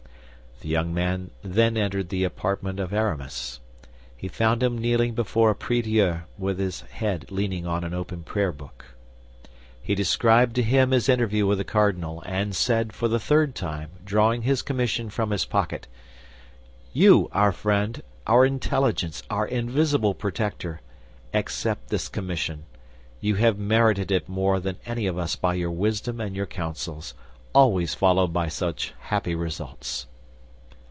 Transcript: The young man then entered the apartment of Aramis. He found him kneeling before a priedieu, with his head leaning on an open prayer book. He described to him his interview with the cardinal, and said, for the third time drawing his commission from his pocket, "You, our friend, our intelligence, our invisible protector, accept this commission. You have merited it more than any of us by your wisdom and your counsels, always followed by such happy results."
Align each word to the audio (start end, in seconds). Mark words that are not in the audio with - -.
The 0.63 0.69
young 0.69 0.93
man 0.93 1.31
then 1.41 1.75
entered 1.75 2.09
the 2.09 2.23
apartment 2.23 2.79
of 2.79 2.93
Aramis. 2.93 3.61
He 4.15 4.27
found 4.27 4.61
him 4.61 4.77
kneeling 4.77 5.15
before 5.15 5.49
a 5.49 5.55
priedieu, 5.55 6.19
with 6.37 6.59
his 6.59 6.81
head 6.81 7.31
leaning 7.31 7.65
on 7.65 7.83
an 7.83 7.95
open 7.95 8.21
prayer 8.21 8.51
book. 8.51 8.85
He 9.81 9.95
described 9.95 10.53
to 10.57 10.61
him 10.61 10.91
his 10.91 11.09
interview 11.09 11.47
with 11.47 11.57
the 11.57 11.63
cardinal, 11.63 12.21
and 12.27 12.55
said, 12.55 12.93
for 12.93 13.07
the 13.07 13.17
third 13.19 13.55
time 13.55 13.89
drawing 14.05 14.43
his 14.43 14.61
commission 14.61 15.09
from 15.09 15.31
his 15.31 15.45
pocket, 15.45 15.87
"You, 16.93 17.27
our 17.31 17.51
friend, 17.51 18.03
our 18.27 18.45
intelligence, 18.45 19.23
our 19.31 19.47
invisible 19.47 20.13
protector, 20.13 20.81
accept 21.33 21.89
this 21.89 22.07
commission. 22.07 22.65
You 23.19 23.33
have 23.33 23.57
merited 23.57 24.11
it 24.11 24.29
more 24.29 24.59
than 24.59 24.77
any 24.85 25.07
of 25.07 25.17
us 25.17 25.35
by 25.35 25.55
your 25.55 25.71
wisdom 25.71 26.21
and 26.21 26.35
your 26.35 26.45
counsels, 26.45 27.15
always 27.51 27.95
followed 27.95 28.31
by 28.31 28.47
such 28.47 28.93
happy 28.99 29.33
results." 29.33 30.05